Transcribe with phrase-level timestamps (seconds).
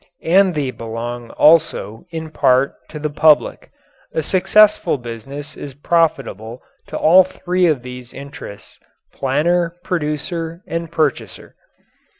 [0.23, 3.69] And they belong also, in part, to the public.
[4.15, 8.79] A successful business is profitable to all three of these interests
[9.13, 11.55] planner, producer, and purchaser.